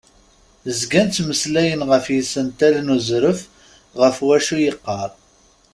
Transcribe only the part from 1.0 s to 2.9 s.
ttmeslayen ɣef yisental